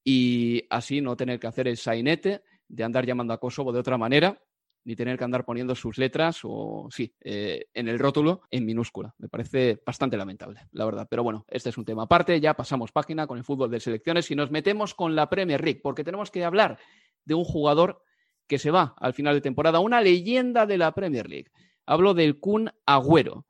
[0.04, 3.98] y así no tener que hacer el sainete de andar llamando a Kosovo de otra
[3.98, 4.40] manera,
[4.84, 9.14] ni tener que andar poniendo sus letras o, sí, eh, en el rótulo en minúscula.
[9.18, 11.06] Me parece bastante lamentable, la verdad.
[11.10, 12.40] Pero bueno, este es un tema aparte.
[12.40, 15.80] Ya pasamos página con el fútbol de selecciones y nos metemos con la Premier League,
[15.82, 16.78] porque tenemos que hablar
[17.24, 18.02] de un jugador
[18.46, 21.50] que se va al final de temporada, una leyenda de la Premier League.
[21.84, 23.46] Hablo del Kun Agüero,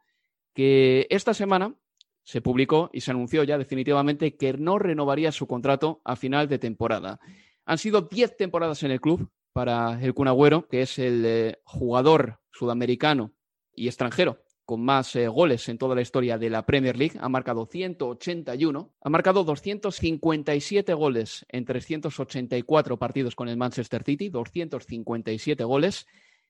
[0.55, 1.77] que esta semana
[2.25, 6.59] se publicó y se anunció ya definitivamente que no renovaría su contrato a final de
[6.59, 7.21] temporada.
[7.69, 11.59] Han sido 10 temporadas en el club para el Kun Agüero, que es el eh,
[11.65, 13.35] jugador sudamericano
[13.75, 17.19] y extranjero con más eh, goles en toda la historia de la Premier League.
[17.21, 25.63] Ha marcado 181, ha marcado 257 goles en 384 partidos con el Manchester City, 257
[25.65, 26.07] goles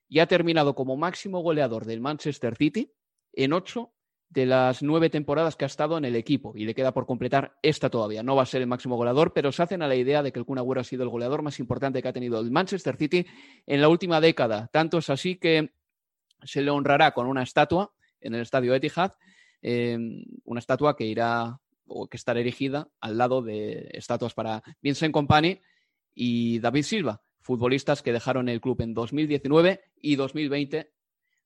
[0.07, 2.93] y ha terminado como máximo goleador del Manchester City
[3.33, 3.91] en ocho
[4.29, 7.57] de las nueve temporadas que ha estado en el equipo y le queda por completar
[7.63, 8.21] esta todavía.
[8.21, 10.39] No va a ser el máximo goleador, pero se hacen a la idea de que
[10.39, 13.25] el Kun Agüero ha sido el goleador más importante que ha tenido el Manchester City
[13.65, 14.69] en la última década.
[14.71, 15.71] Tanto es así que
[16.43, 19.13] se le honrará con una estatua en el estadio Etihad,
[19.61, 25.11] em, una estatua que irá o que estará erigida al lado de estatuas para Vincent
[25.11, 25.59] Company
[26.13, 30.91] y David Silva, futbolistas que dejaron el club en 2019 y 2020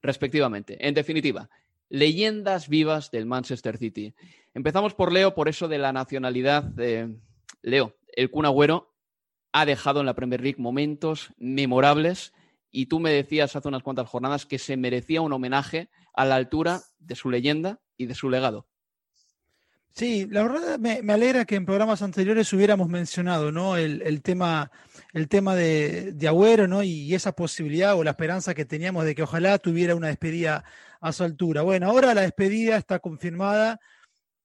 [0.01, 0.85] respectivamente.
[0.85, 1.49] En definitiva,
[1.89, 4.13] leyendas vivas del Manchester City.
[4.53, 6.63] Empezamos por Leo, por eso de la nacionalidad.
[6.63, 7.17] de
[7.61, 8.93] Leo, el Kun Agüero
[9.51, 12.33] ha dejado en la Premier League momentos memorables
[12.71, 16.35] y tú me decías hace unas cuantas jornadas que se merecía un homenaje a la
[16.35, 18.67] altura de su leyenda y de su legado.
[19.95, 23.77] Sí, la verdad me, alegra que en programas anteriores hubiéramos mencionado ¿no?
[23.77, 24.71] el, tema,
[25.13, 26.81] el tema de, de, Agüero ¿no?
[26.81, 30.63] y esa posibilidad o la esperanza que teníamos de que ojalá tuviera una despedida
[30.99, 31.61] a su altura.
[31.61, 33.79] Bueno, ahora la despedida está confirmada.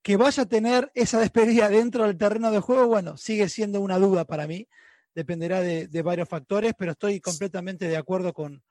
[0.03, 3.99] Que vaya a tener esa despedida dentro del terreno de juego, bueno, sigue siendo una
[3.99, 4.69] duda para mí.
[5.15, 8.63] Dependerá de, varios factores, pero estoy completamente de acuerdo con,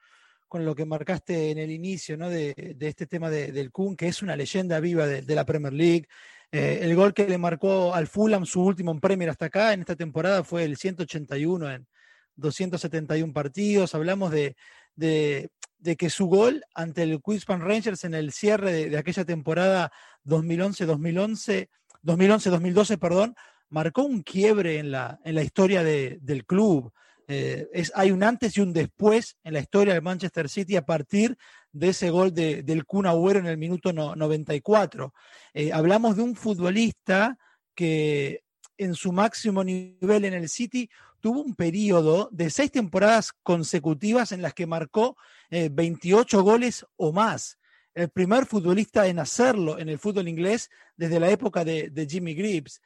[0.54, 2.30] lo que marcaste en el inicio ¿no?
[2.30, 6.08] de, este tema del Kun, que es una leyenda viva de la Premier League
[6.52, 9.82] eh, el gol que le marcó al Fulham su último en Premier hasta acá en
[9.82, 11.88] esta temporada fue el 181 en
[12.36, 13.94] 271 partidos.
[13.94, 14.56] Hablamos de,
[14.96, 19.92] que su gol ante el Queenspan Rangers en el cierre de, aquella temporada
[20.26, 21.70] 2011-2011,
[22.04, 23.36] 2011-2012, perdón,
[23.70, 26.94] marcó un quiebre en la, en la historia del club.
[27.28, 30.86] Eh, es, hay un antes y un después en la historia del Manchester City a
[30.86, 31.38] partir
[31.72, 35.14] de ese gol de, del Kun Agüero en el minuto 94.
[35.54, 37.38] Eh, hablamos de un futbolista
[37.76, 38.44] que
[38.78, 44.42] en su máximo nivel en el City tuvo un periodo de seis temporadas consecutivas en
[44.42, 45.18] las que marcó
[45.50, 47.58] 28 eh, goles o más.
[47.94, 52.80] El primer futbolista en hacerlo en el fútbol inglés desde la época de, Jimmy Greaves.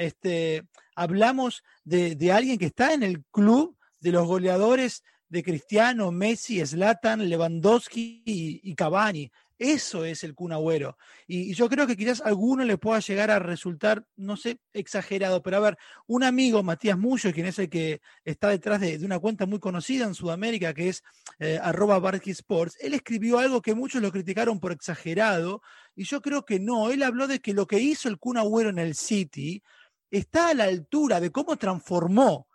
[0.00, 6.64] Este, hablamos de, alguien que está en el club de los goleadores de Cristiano, Messi,
[6.64, 9.30] Zlatan, Lewandowski y, Cavani.
[9.58, 10.96] Eso es el Kun Agüero.
[11.26, 15.42] Y, yo creo que quizás a alguno le pueda llegar a resultar, no sé, exagerado,
[15.42, 19.18] pero a ver, un amigo, Matías Mullo, quien es el que está detrás de, una
[19.18, 21.02] cuenta muy conocida en Sudamérica, que es
[21.40, 25.60] eh, arroba Sports, él escribió algo que muchos lo criticaron por exagerado,
[25.94, 26.90] y yo creo que no.
[26.90, 29.62] Él habló de que lo que hizo el Kun Agüero en el City
[30.10, 32.48] está a la altura de cómo transformó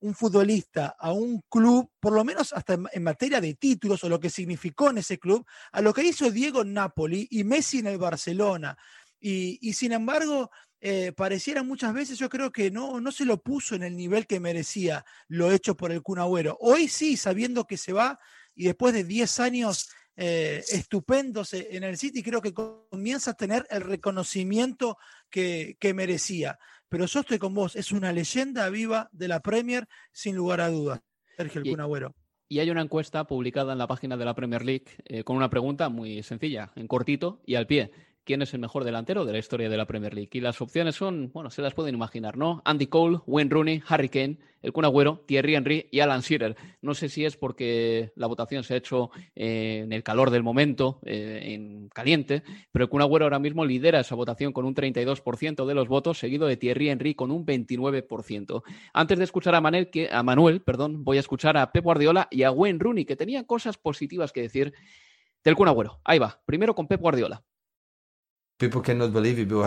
[0.00, 4.18] un futbolista a un club, por lo menos hasta en, materia de títulos o lo
[4.18, 7.86] que significó en ese club, a lo que hizo Diego en Napoli y Messi en
[7.86, 8.76] el Barcelona.
[9.22, 13.74] Y, sin embargo, eh, pareciera muchas veces, yo creo que no, no se lo puso
[13.74, 16.18] en el nivel que merecía lo hecho por el Kun.
[16.60, 18.18] Hoy sí, sabiendo que se va
[18.54, 23.66] y después de 10 años eh, estupendos en el City, creo que comienza a tener
[23.68, 24.96] el reconocimiento
[25.28, 26.58] que, que merecía.
[26.90, 30.68] Pero yo estoy con vos, es una leyenda viva de la Premier, sin lugar a
[30.68, 31.00] dudas,
[31.36, 32.14] Sergio el Kun Agüero.
[32.48, 35.48] Y hay una encuesta publicada en la página de la Premier League eh, con una
[35.48, 37.92] pregunta muy sencilla, en cortito y al pie
[38.30, 40.30] quién es el mejor delantero de la historia de la Premier League.
[40.30, 42.62] Y las opciones son, bueno, se las pueden imaginar, ¿no?
[42.64, 46.54] Andy Cole, Wayne Rooney, Harry Kane, el Kun Agüero, Thierry Henry y Alan Shearer.
[46.80, 50.44] No sé si es porque la votación se ha hecho eh, en el calor del
[50.44, 54.76] momento, eh, en caliente, pero el Kun Agüero ahora mismo lidera esa votación con un
[54.76, 58.62] 32% de los votos, seguido de Thierry Henry con un 29%.
[58.92, 62.28] Antes de escuchar a Manuel, que, a Manuel perdón, voy a escuchar a Pep Guardiola
[62.30, 64.72] y a Wayne Rooney, que tenían cosas positivas que decir
[65.42, 66.00] del Kun Agüero.
[66.04, 67.42] Ahí va, primero con Pep Guardiola.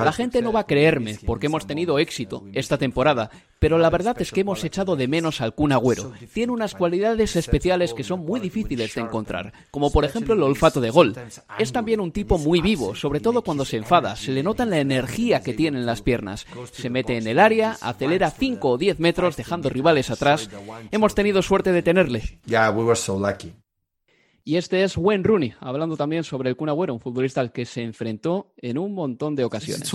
[0.06, 3.30] La gente no va a creerme porque hemos tenido éxito esta temporada,
[3.60, 6.12] pero la verdad es que hemos echado de menos al Kun Agüero.
[6.34, 10.82] Tiene unas cualidades especiales que son muy difíciles de encontrar, como por ejemplo el olfato
[10.82, 11.16] de gol.
[11.58, 14.16] Es también un tipo muy vivo, sobre todo cuando se enfada.
[14.16, 16.46] Se le nota la energía que tiene en las piernas.
[16.72, 20.50] Se mete en el área, acelera 5 o 10 metros dejando rivales atrás.
[20.92, 22.40] Hemos tenido suerte de tenerle.
[24.46, 27.66] Y este es Wayne Rooney, hablando también sobre el Kun Agüero, un futbolista al que
[27.66, 29.88] se enfrentó en un montón de ocasiones.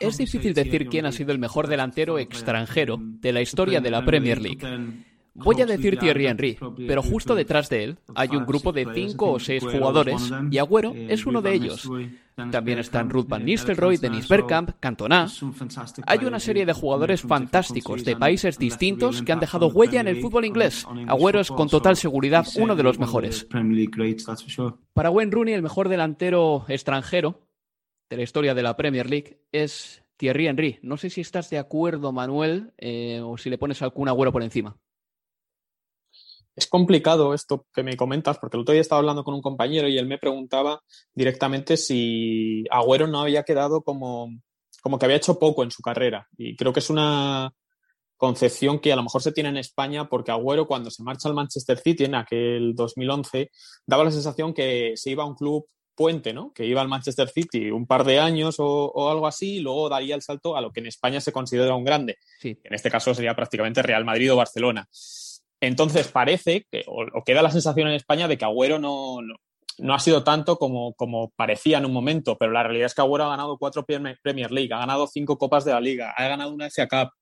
[0.00, 4.04] Es difícil decir quién ha sido el mejor delantero extranjero de la historia de la
[4.04, 4.60] Premier League.
[5.34, 9.32] Voy a decir Thierry Henry, pero justo detrás de él hay un grupo de cinco
[9.32, 11.88] o seis jugadores y Agüero es uno de ellos.
[12.50, 15.28] También están Ruth Van Nistelrooy, Dennis Bergkamp, Cantona.
[16.06, 20.20] Hay una serie de jugadores fantásticos de países distintos que han dejado huella en el
[20.20, 20.86] fútbol inglés.
[21.06, 23.46] Agüero es con total seguridad uno de los mejores.
[24.92, 27.40] Para Wayne Rooney, el mejor delantero extranjero
[28.08, 30.78] de la historia de la Premier League es Thierry Henry.
[30.82, 34.42] No sé si estás de acuerdo, Manuel, eh, o si le pones algún Agüero por
[34.42, 34.76] encima
[36.56, 39.88] es complicado esto que me comentas, porque el otro día estaba hablando con un compañero
[39.88, 40.80] y él me preguntaba
[41.14, 44.30] directamente si Agüero no había quedado como,
[44.82, 46.28] como que había hecho poco en su carrera.
[46.36, 47.52] Y creo que es una
[48.16, 51.34] concepción que a lo mejor se tiene en España porque Agüero cuando se marcha al
[51.34, 53.50] Manchester City en aquel 2011
[53.86, 56.52] daba la sensación que se iba a un club puente, ¿no?
[56.54, 60.14] Que iba al Manchester City un par de años o, algo así y luego daría
[60.14, 62.16] el salto a lo que en España se considera un grande.
[62.42, 64.88] En este caso sería prácticamente Real Madrid o Barcelona.
[65.60, 69.18] Entonces parece que, o, queda la sensación en España de que Agüero no,
[69.78, 73.02] no, ha sido tanto como, como, parecía en un momento, pero la realidad es que
[73.02, 76.52] Agüero ha ganado cuatro Premier League, ha ganado cinco Copas de la Liga, ha ganado
[76.52, 77.12] una FA Cup,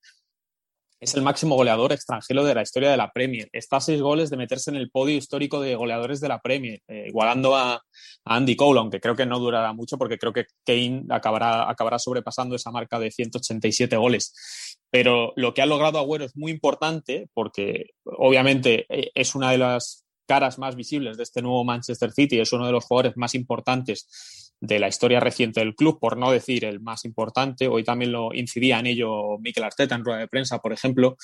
[1.01, 3.49] es el máximo goleador extranjero de la historia de la Premier.
[3.53, 6.81] Está a seis goles de meterse en el podio histórico de goleadores de la Premier,
[6.89, 7.83] eh, igualando a,
[8.25, 12.57] Andy Cole, aunque creo que no durará mucho porque creo que Kane acabará, acabará sobrepasando
[12.57, 14.79] esa marca de 187 goles.
[14.91, 19.59] Pero lo que ha logrado Agüero es muy importante porque obviamente eh, es una de
[19.59, 23.35] las caras más visibles de este nuevo Manchester City, es uno de los jugadores más
[23.35, 27.69] importantes de la historia reciente del club, por no decir el más importante.
[27.69, 31.17] Hoy también lo incidía en ello Mikel Arteta en rueda de prensa, por ejemplo.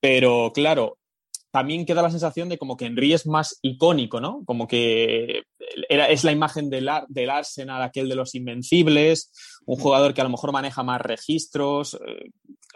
[0.00, 0.98] Pero claro,
[1.54, 4.42] también queda la sensación de como que Henry es más icónico, ¿no?
[4.44, 5.44] Como que
[5.88, 9.30] era, es la imagen del, del Arsenal, aquel de los invencibles,
[9.64, 12.30] un jugador que a lo mejor maneja más registros, eh,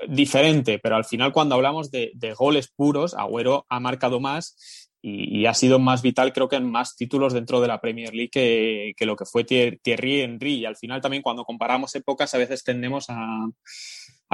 [0.07, 5.47] diferente, pero al final cuando hablamos de, de, goles puros, Agüero ha marcado más y,
[5.47, 8.31] ha sido más vital, creo que en más títulos dentro de la Premier League
[8.97, 10.55] que, lo que fue Thierry Henry.
[10.55, 13.49] Y al final también cuando comparamos épocas a veces tendemos a,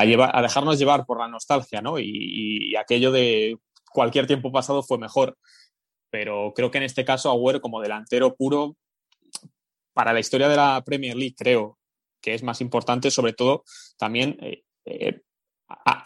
[0.05, 1.99] llevar, a dejarnos llevar por la nostalgia, ¿no?
[1.99, 3.59] Y, aquello de
[3.91, 5.37] cualquier tiempo pasado fue mejor.
[6.11, 8.77] Pero creo que en este caso Agüero como delantero puro,
[9.93, 11.79] para la historia de la Premier League, creo
[12.21, 13.65] que es más importante, sobre todo
[13.99, 15.21] también eh, eh,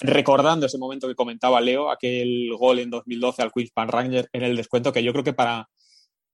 [0.01, 4.43] recordando ese momento que comentaba Leo, aquel gol en 2012 al Queens Pan Ranger en
[4.43, 5.69] el descuento, que yo creo que para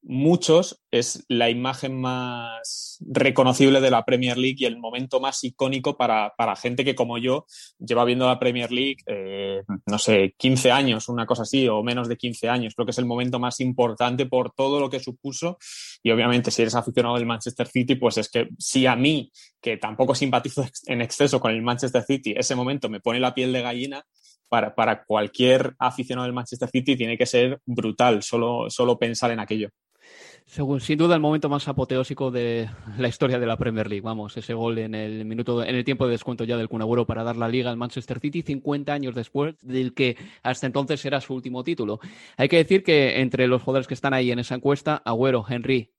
[0.06, 5.96] muchos es la imagen más reconocible de la Premier League y el momento más icónico
[5.96, 7.46] para, gente que como yo
[7.78, 12.08] lleva viendo la Premier League, eh, no sé, 15 años, una cosa así, o menos
[12.08, 12.74] de 15 años.
[12.74, 15.58] Creo que es el momento más importante por todo lo que supuso
[16.02, 19.78] y obviamente si eres aficionado del Manchester City, pues es que si a mí, que
[19.78, 23.62] tampoco simpatizo en exceso con el Manchester City, ese momento me pone la piel de
[23.62, 24.04] gallina,
[24.46, 29.40] para, para, cualquier aficionado del Manchester City tiene que ser brutal solo, solo pensar en
[29.40, 29.70] aquello.
[30.46, 32.68] Según, sin duda el momento más apoteósico de
[32.98, 34.02] la historia de la Premier League.
[34.02, 37.24] Vamos, ese gol en el minuto, en el tiempo de descuento ya del Kun para
[37.24, 41.34] dar la liga al Manchester City 50 años después del que hasta entonces era su
[41.34, 41.98] último título.
[42.36, 45.92] Hay que decir que entre los jugadores que están ahí en esa encuesta, Agüero, Henry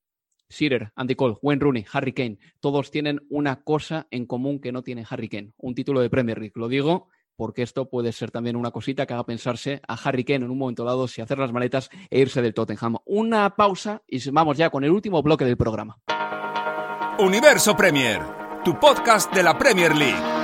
[0.50, 4.84] Shearer, Andy Cole, Wayne Rooney, Harry Kane, todos tienen una cosa en común que no
[4.84, 6.54] tiene Harry Kane, un título de Premier League.
[6.56, 10.46] Lo digo porque esto puede ser también una cosita que haga pensarse a Harry Kane
[10.46, 12.98] en un momento dado si hacer las maletas e irse del Tottenham.
[13.06, 15.98] Una pausa y vamos ya con el último bloque del programa.
[17.20, 18.22] Universo Premier,
[18.64, 20.35] tu podcast de la Premier League.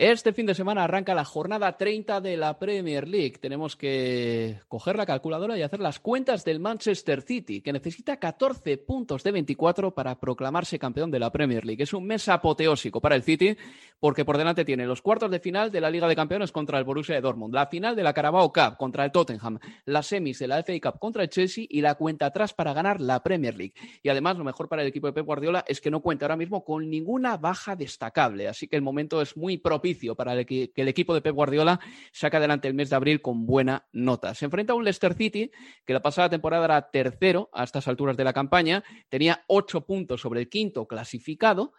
[0.00, 3.36] Este fin de semana arranca la jornada 30 de la Premier League.
[3.38, 8.78] Tenemos que coger la calculadora y hacer las cuentas del Manchester City, que necesita 14
[8.78, 11.82] puntos de 24 para proclamarse campeón de la Premier League.
[11.82, 13.58] Es un mes apoteósico para el City,
[14.00, 16.84] porque por delante tiene los cuartos de final de la Liga de Campeones contra el
[16.84, 20.48] Borussia de Dortmund, la final de la Carabao Cup contra el Tottenham, las semis de
[20.48, 23.74] la FA Cup contra el Chelsea y la cuenta atrás para ganar la Premier League.
[24.02, 26.36] Y además, lo mejor para el equipo de Pep Guardiola es que no cuenta ahora
[26.36, 30.88] mismo con ninguna baja destacable, así que el momento es muy propicio para que el
[30.88, 31.80] equipo de Pep Guardiola
[32.12, 34.34] saque adelante el mes de abril con buena nota.
[34.34, 35.50] Se enfrenta a un Leicester City
[35.84, 40.20] que la pasada temporada era tercero a estas alturas de la campaña, tenía ocho puntos
[40.20, 41.72] sobre el quinto clasificado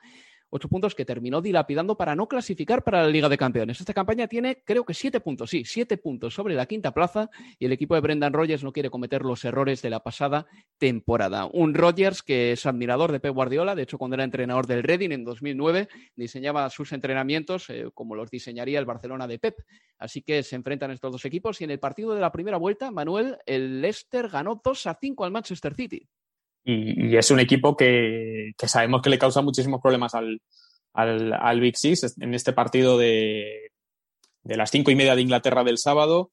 [0.52, 3.80] ocho puntos que terminó dilapidando para no clasificar para la Liga de Campeones.
[3.80, 7.66] Esta campaña tiene, creo que siete puntos, sí, siete puntos sobre la quinta plaza y
[7.66, 10.46] el equipo de Brendan Rodgers no quiere cometer los errores de la pasada
[10.78, 11.46] temporada.
[11.46, 15.12] Un Rodgers que es admirador de Pep Guardiola, de hecho cuando era entrenador del Reading
[15.12, 19.56] en 2009 diseñaba sus entrenamientos eh, como los diseñaría el Barcelona de Pep.
[19.98, 22.92] Así que se enfrentan estos dos equipos y en el partido de la primera vuelta,
[22.92, 26.10] Manuel, el Leicester ganó 2 a 5 al Manchester City.
[26.64, 30.40] Y, es un equipo que, sabemos que le causa muchísimos problemas al,
[30.94, 33.72] al, Big Six en este partido de,
[34.44, 36.32] de las cinco y media de Inglaterra del sábado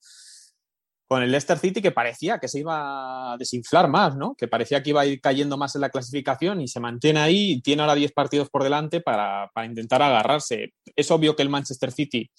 [1.09, 4.35] con el Leicester City que parecía que se iba a desinflar más, ¿no?
[4.35, 7.53] Que parecía que iba a ir cayendo más en la clasificación y se mantiene ahí
[7.53, 10.73] y tiene ahora 10 partidos por delante para, para, intentar agarrarse.
[10.95, 12.29] Es obvio que el Manchester City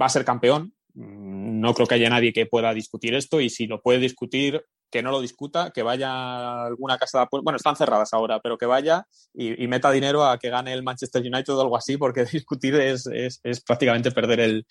[0.00, 0.72] va a ser campeón.
[0.94, 5.02] No creo que haya nadie que pueda discutir esto y si lo puede discutir, que
[5.02, 8.58] no lo discuta, que vaya a alguna casa de apuestas, bueno, están cerradas ahora, pero
[8.58, 12.24] que vaya y, meta dinero a que gane el Manchester United o algo así, porque
[12.32, 14.66] discutir es, es, es, prácticamente perder el,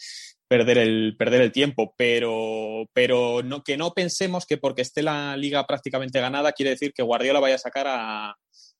[0.48, 5.38] perder el, perder el tiempo, pero, pero no, que no pensemos que porque esté la
[5.38, 8.36] liga prácticamente ganada quiere decir que Guardiola vaya a sacar a,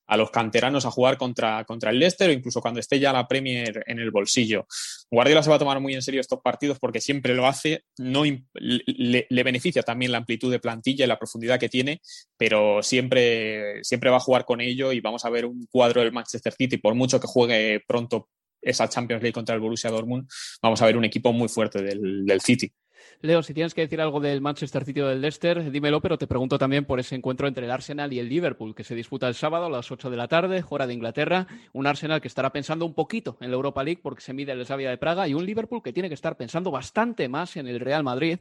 [0.08, 3.28] a los canteranos a jugar contra, contra el Leicester o incluso cuando esté ya la
[3.28, 4.66] Premier en el bolsillo.
[5.10, 8.24] Guardiola se va a tomar muy en serio estos partidos porque siempre lo hace, no
[8.54, 12.00] le, beneficia también la amplitud de plantilla y la profundidad que tiene,
[12.36, 16.12] pero siempre, siempre va a jugar con ello y vamos a ver un cuadro del
[16.12, 18.28] Manchester City, por mucho que juegue pronto
[18.62, 20.26] esa Champions League contra el Borussia Dortmund,
[20.62, 22.72] vamos a ver un equipo muy fuerte del, del City.
[23.20, 26.26] Leo, si tienes que decir algo del Manchester City o del Leicester, dímelo, pero te
[26.26, 29.34] pregunto también por ese encuentro entre el Arsenal y el Liverpool, que se disputa el
[29.34, 31.46] sábado a las 8 de la tarde, hora de Inglaterra.
[31.72, 34.64] Un Arsenal que estará pensando un poquito en la Europa League porque se mide el
[34.64, 37.80] Slavia de Praga y un Liverpool que tiene que estar pensando bastante más en el
[37.80, 38.38] Real Madrid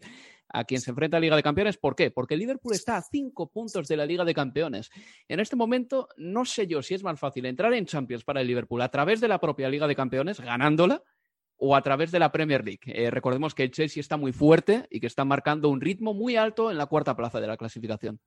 [0.49, 1.77] a quien se enfrenta a Liga de Campeones.
[1.77, 2.11] ¿Por qué?
[2.11, 4.89] Porque el Liverpool está a cinco puntos de la Liga de Campeones.
[5.27, 8.47] En este momento, no sé yo si es más fácil entrar en Champions para el
[8.47, 11.03] Liverpool a través de la propia Liga de Campeones, ganándola,
[11.57, 12.81] o a través de la Premier League.
[12.85, 16.35] Eh, recordemos que el Chelsea está muy fuerte y que está marcando un ritmo muy
[16.35, 18.19] alto en la cuarta plaza de la clasificación.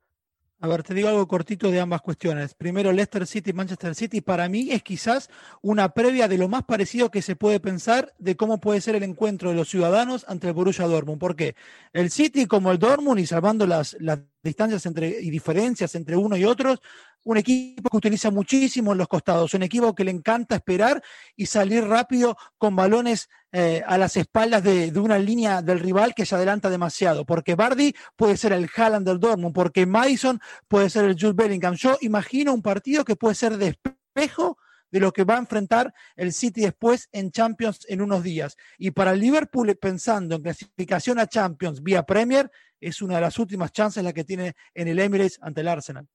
[0.63, 2.53] A ver, te digo algo cortito de ambas cuestiones.
[2.53, 5.31] Primero, Leicester City, Manchester City, para mí es quizás
[5.63, 9.03] una previa de lo más parecido que se puede pensar de cómo puede ser el
[9.03, 11.19] encuentro de los ciudadanos ante el Borussia Dortmund.
[11.19, 11.57] Porque
[11.95, 16.37] el City, como el Dortmund, y salvando las, las distancias entre, y diferencias entre uno
[16.37, 16.81] y otros,
[17.25, 21.03] un equipo que utiliza muchísimo los costados, un equipo que le encanta esperar
[21.37, 26.25] y salir rápido con balones eh, a las espaldas de, una línea del rival que
[26.25, 31.05] se adelanta demasiado, porque Bardi puede ser el Haaland del Dortmund, porque Madison puede ser
[31.05, 31.75] el Jude Bellingham.
[31.75, 33.77] Yo imagino un partido que puede ser de
[34.15, 34.57] espejo
[34.91, 38.57] de lo que va a enfrentar el City después en Champions en unos días.
[38.79, 42.51] Y para el Liverpool, pensando en clasificación a Champions vía Premier,
[42.81, 46.09] es una de las últimas chances la que tiene en el Emirates ante el Arsenal.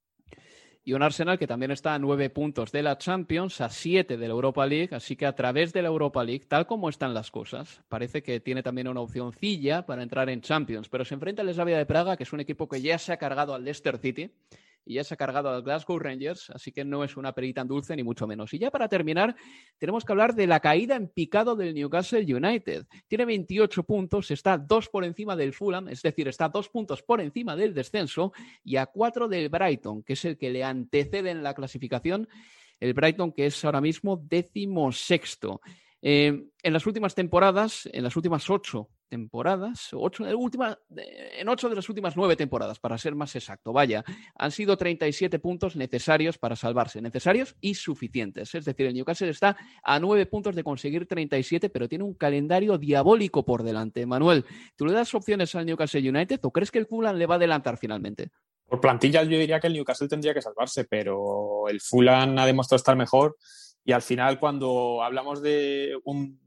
[0.88, 4.28] Y un Arsenal que también está a nueve puntos de la Champions, a siete de
[4.28, 7.32] la Europa League, así que a través de la Europa League, tal como están las
[7.32, 11.52] cosas, parece que tiene también una opcióncilla para entrar en Champions, pero se enfrenta al
[11.52, 14.30] Slavia de Praga, que es un equipo que ya se ha cargado al Leicester City,
[14.86, 17.68] y ya se ha cargado al Glasgow Rangers, así que no es una perita tan
[17.68, 18.54] dulce ni mucho menos.
[18.54, 19.34] Y ya para terminar,
[19.78, 22.86] tenemos que hablar de la caída en picado del Newcastle United.
[23.08, 27.20] Tiene 28 puntos, está dos por encima del Fulham, es decir, está dos puntos por
[27.20, 28.32] encima del descenso
[28.62, 32.28] y a cuatro del Brighton, que es el que le antecede en la clasificación.
[32.78, 35.60] El Brighton, que es ahora mismo décimo sexto.
[36.00, 41.88] Eh, en las últimas temporadas, en las últimas ocho temporadas, ocho, en ocho de las
[41.88, 44.04] últimas nueve temporadas, para ser más exacto, vaya,
[44.34, 48.54] han sido 37 puntos necesarios para salvarse, necesarios y suficientes.
[48.54, 52.78] Es decir, el Newcastle está a nueve puntos de conseguir 37, pero tiene un calendario
[52.78, 54.06] diabólico por delante.
[54.06, 54.44] Manuel,
[54.76, 57.38] ¿tú le das opciones al Newcastle United o crees que el Fulham le va a
[57.38, 58.30] adelantar finalmente?
[58.66, 62.76] Por plantilla yo diría que el Newcastle tendría que salvarse, pero el Fulham ha demostrado
[62.76, 63.36] estar mejor
[63.84, 66.40] y al final cuando hablamos de un,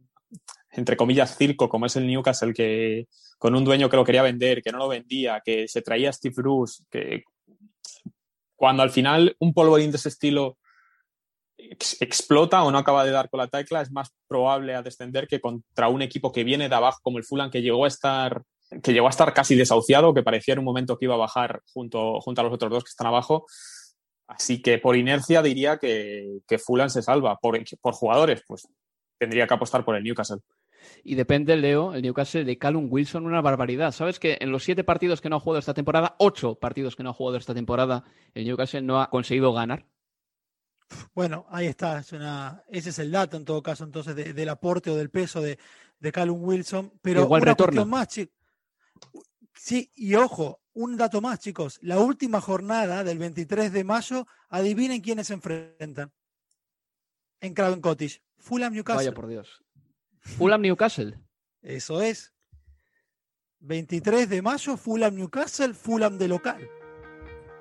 [0.80, 3.07] entre comillas, circo como es el Newcastle, que
[3.38, 6.13] con un dueño que lo quería vender, que no lo vendía, que se traía a
[6.13, 7.23] Steve Bruce, que
[8.55, 10.57] cuando al final un polvorín de ese estilo
[11.57, 15.39] explota o no acaba de dar con la tecla, es más probable a descender que
[15.39, 18.43] contra un equipo que viene de abajo como el Fulham, que llegó a estar
[18.84, 21.61] que llegó a estar casi desahuciado, que parecía en un momento que iba a bajar
[21.73, 23.47] junto, junto a los otros dos que están abajo.
[24.27, 27.38] Así que por inercia diría que, que Fulham se salva.
[27.38, 28.67] Por, por jugadores, pues
[29.17, 30.38] tendría que apostar por el Newcastle.
[31.03, 33.91] Y depende, Leo, el Newcastle de Callum Wilson, una barbaridad.
[33.91, 37.03] ¿Sabes que en los siete partidos que no ha jugado esta temporada, ocho partidos que
[37.03, 38.03] no ha jugado esta temporada,
[38.34, 39.86] el Newcastle no ha conseguido ganar?
[41.13, 41.99] Bueno, ahí está.
[41.99, 45.41] Es una, ese es el dato en todo caso, entonces, del aporte o del peso
[45.41, 45.59] de,
[45.99, 46.93] de Callum Wilson.
[47.01, 47.86] Pero Igual una retorna.
[47.86, 48.32] más, chi-
[49.53, 51.80] Sí, y ojo, un dato más, chicos.
[51.82, 56.11] La última jornada del 23 de mayo, adivinen quiénes se enfrentan.
[57.41, 58.21] En Craven Cottage.
[58.38, 59.05] Fulham Newcastle.
[59.05, 59.63] Vaya por Dios.
[60.22, 61.17] Fulham Newcastle.
[61.61, 62.34] Eso es.
[63.61, 66.67] 23 de mayo, Fulham Newcastle, Fulham de local.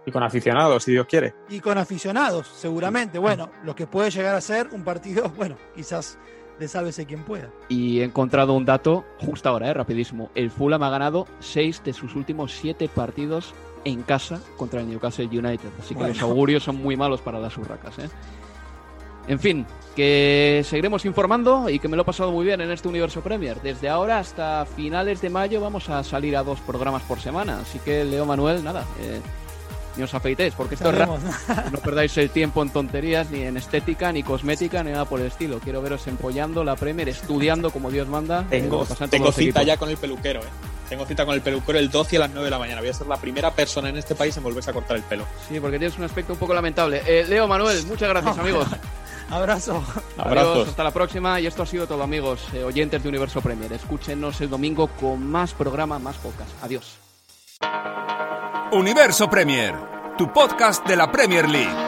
[0.07, 1.35] Y con aficionados, si Dios quiere.
[1.49, 3.19] Y con aficionados, seguramente.
[3.19, 6.19] Bueno, lo que puede llegar a ser un partido, bueno, quizás
[6.59, 7.53] de sálvese quien pueda.
[7.69, 9.75] Y he encontrado un dato justo ahora, ¿eh?
[9.75, 10.31] rapidísimo.
[10.35, 13.55] El Fulham ha ganado seis de sus últimos siete partidos
[13.85, 15.69] en casa contra el Newcastle United.
[15.79, 16.15] Así que Bueno.
[16.15, 17.99] los augurios son muy malos para las urracas.
[17.99, 18.09] ¿eh?
[19.29, 22.89] En fin, que seguiremos informando y que me lo he pasado muy bien en este
[22.89, 23.61] Universo Premier.
[23.61, 27.59] Desde ahora hasta finales de mayo vamos a salir a dos programas por semana.
[27.61, 29.21] Así que, Leo Manuel, nada, eh,
[29.97, 31.19] ni os afeitéis, porque esto es raro.
[31.47, 31.73] Sabemos.
[31.73, 35.27] No perdáis el tiempo en tonterías, ni en estética, ni cosmética, ni nada por el
[35.27, 35.59] estilo.
[35.59, 38.43] Quiero veros empollando la Premier, estudiando como Dios manda.
[38.51, 39.67] eh, Tengo, en tengo cita equipos.
[39.67, 40.49] ya con el peluquero, ¿eh?
[40.89, 42.81] Tengo cita con el peluquero el 12 a las 9 de la mañana.
[42.81, 45.27] Voy a ser la primera persona en este país en volverse a cortar el pelo.
[45.47, 47.03] Sí, porque tienes un aspecto un poco lamentable.
[47.07, 48.67] Eh, Leo, Manuel, muchas gracias, amigos.
[49.31, 49.83] Abrazo.
[50.17, 50.53] Abrazos.
[50.53, 51.41] Adiós, hasta la próxima.
[51.41, 53.73] Y esto ha sido todo, amigos, eh, oyentes de Universo Premier.
[53.73, 56.51] Escúchenos el domingo con más programa, más podcast.
[56.63, 56.99] Adiós.
[58.73, 59.75] Universo Premier,
[60.17, 61.88] tu podcast de la Premier League.